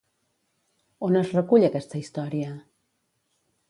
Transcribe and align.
On 1.09 1.19
es 1.21 1.35
recull 1.41 1.69
aquesta 1.69 2.03
història? 2.03 2.59